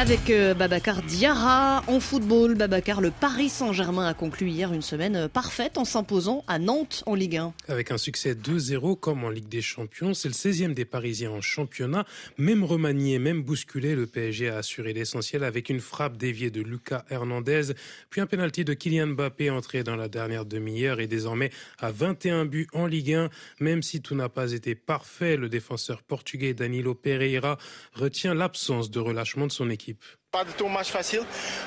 [0.00, 5.14] Avec euh, Babacar Diarra en football, Babacar, le Paris Saint-Germain a conclu hier une semaine
[5.14, 7.52] euh, parfaite en s'imposant à Nantes en Ligue 1.
[7.68, 11.42] Avec un succès 2-0 comme en Ligue des Champions, c'est le 16e des Parisiens en
[11.42, 12.06] championnat.
[12.38, 17.04] Même remanié, même bousculé, le PSG a assuré l'essentiel avec une frappe déviée de Lucas
[17.10, 17.74] Hernandez,
[18.08, 22.46] puis un penalty de Kylian Mbappé entré dans la dernière demi-heure et désormais à 21
[22.46, 23.28] buts en Ligue 1.
[23.60, 27.58] Même si tout n'a pas été parfait, le défenseur portugais Danilo Pereira
[27.92, 29.89] retient l'absence de relâchement de son équipe.
[30.30, 31.22] Pas du tout match facile.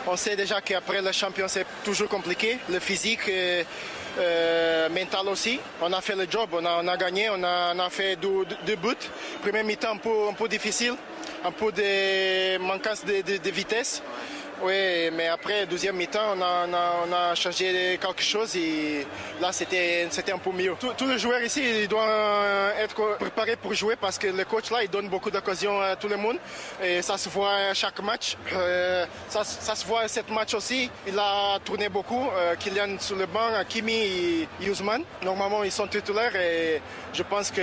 [0.08, 2.58] On sait déjà qu'après le champion, c'est toujours compliqué.
[2.70, 3.63] Le physique, euh,
[4.20, 5.59] euh, mental aussi.
[5.82, 9.09] On a fait le job, on a, gagné, on a, fait deux, buts.
[9.41, 10.94] Premier mi-temps un peu, difficile,
[11.44, 14.02] un peu de manquance de vitesse.
[14.66, 19.05] Oui, mais après, deuxième mi-temps, on a, on, a, on a, changé quelque chose et
[19.41, 20.73] là, c'était un peu mieux.
[20.98, 24.81] Tous les joueurs ici, ils doivent être préparés pour jouer parce que le coach là,
[24.81, 26.38] il donne beaucoup d'occasions à tout le monde
[26.81, 28.38] et ça se voit à chaque match.
[28.54, 30.90] Euh, ça, ça, se voit à cette match aussi.
[31.07, 32.30] Il a tourné beaucoup.
[32.34, 35.04] Euh, Kylian sur le banc, Kimi et Yusman.
[35.24, 37.59] Normalement, ils sont titulaires et je pense qu'on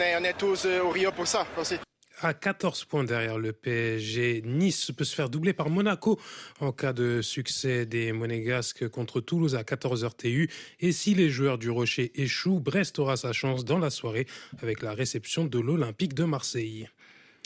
[0.00, 1.78] est, on est tous au Rio pour ça aussi
[2.20, 4.42] à 14 points derrière le PSG.
[4.44, 6.18] Nice peut se faire doubler par Monaco
[6.60, 10.50] en cas de succès des Monégasques contre Toulouse à 14h TU.
[10.80, 14.26] Et si les joueurs du Rocher échouent, Brest aura sa chance dans la soirée
[14.62, 16.88] avec la réception de l'Olympique de Marseille.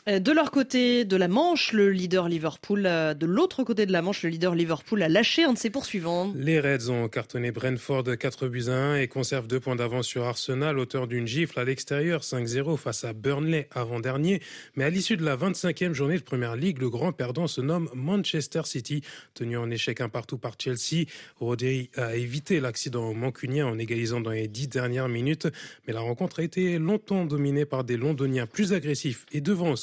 [0.08, 3.92] Euh, de leur côté de la Manche, le leader Liverpool, euh, de l'autre côté de
[3.92, 6.33] la Manche, le leader Liverpool a lâché un de ses poursuivants.
[6.34, 10.25] Les Reds ont cartonné Brentford 4 buts à 1 et conservent deux points d'avance sur
[10.25, 14.42] Arsenal, auteur d'une gifle à l'extérieur 5-0 face à Burnley avant-dernier.
[14.75, 17.89] Mais à l'issue de la 25e journée de Première Ligue, le grand perdant se nomme
[17.95, 19.03] Manchester City,
[19.34, 21.05] tenu en échec un partout par Chelsea.
[21.39, 25.47] Rodri a évité l'accident mancunien en égalisant dans les dix dernières minutes,
[25.86, 29.77] mais la rencontre a été longtemps dominée par des Londoniens plus agressifs et devant au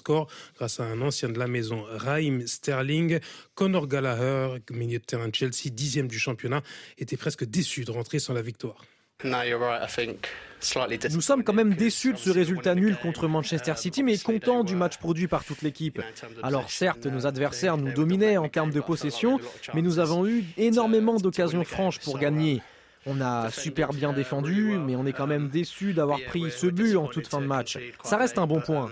[0.56, 3.20] grâce à un ancien de la maison, Raheem Sterling.
[3.56, 6.62] Conor Gallagher, milieu de terrain de Chelsea, dixième du championnat,
[6.98, 8.84] était presque déçu de rentrer sans la victoire.
[11.12, 14.76] Nous sommes quand même déçus de ce résultat nul contre Manchester City, mais contents du
[14.76, 16.02] match produit par toute l'équipe.
[16.42, 19.40] Alors certes, nos adversaires nous dominaient en termes de possession,
[19.74, 22.62] mais nous avons eu énormément d'occasions franches pour gagner.
[23.06, 26.96] On a super bien défendu, mais on est quand même déçu d'avoir pris ce but
[26.96, 27.78] en toute fin de match.
[28.04, 28.92] Ça reste un bon point.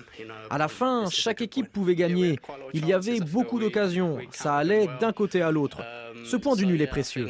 [0.49, 2.39] À la fin, chaque équipe pouvait gagner.
[2.73, 4.17] Il y avait beaucoup d'occasions.
[4.31, 5.81] Ça allait d'un côté à l'autre.
[6.25, 7.27] Ce point du nul est précieux.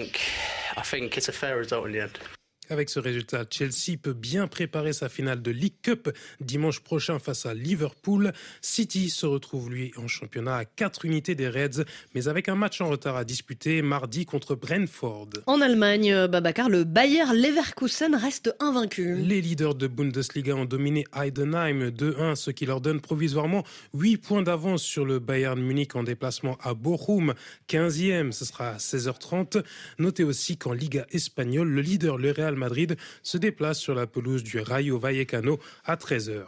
[2.70, 6.10] Avec ce résultat, Chelsea peut bien préparer sa finale de League Cup
[6.42, 8.34] dimanche prochain face à Liverpool.
[8.62, 12.82] City se retrouve lui en championnat à 4 unités des Reds, mais avec un match
[12.82, 15.30] en retard à disputer mardi contre Brentford.
[15.46, 19.16] En Allemagne, Babacar, le Bayer Leverkusen reste invaincu.
[19.16, 23.64] Les leaders de Bundesliga ont dominé Heidenheim 2-1, ce qui leur donne provisoirement
[23.94, 27.34] 8 points d'avance sur le Bayern Munich en déplacement à Bochum,
[27.70, 29.64] 15e, ce sera à 16h30.
[30.00, 34.44] Notez aussi qu'en Liga espagnole, le leader, le Real Madrid se déplace sur la pelouse
[34.44, 36.46] du Rayo Vallecano à 13h.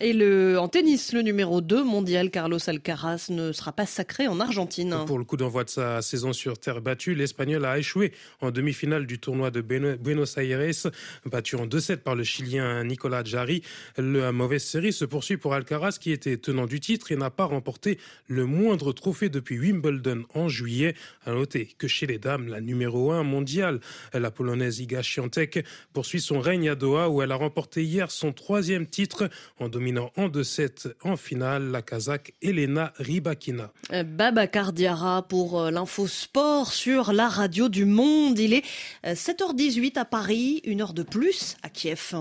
[0.00, 4.38] Et le, en tennis, le numéro 2 mondial, Carlos Alcaraz, ne sera pas sacré en
[4.38, 4.96] Argentine.
[5.08, 9.06] Pour le coup d'envoi de sa saison sur terre battue, l'Espagnol a échoué en demi-finale
[9.06, 10.92] du tournoi de Buenos Aires,
[11.26, 13.62] battu en 2-7 par le Chilien Nicolas Jarry.
[13.96, 17.46] La mauvaise série se poursuit pour Alcaraz, qui était tenant du titre et n'a pas
[17.46, 17.98] remporté
[18.28, 20.94] le moindre trophée depuis Wimbledon en juillet.
[21.26, 23.80] À noter que chez les dames, la numéro 1 mondiale,
[24.14, 28.32] la polonaise Iga Świątek, poursuit son règne à Doha, où elle a remporté hier son
[28.32, 29.28] troisième titre
[29.58, 33.72] en en 2-7 en finale la Kazakh Elena Rybakina.
[33.92, 38.38] Euh, Baba Cardiara pour euh, l'info sport sur la radio du monde.
[38.38, 38.64] Il est
[39.04, 42.14] 7h18 euh, à Paris, une heure de plus à Kiev.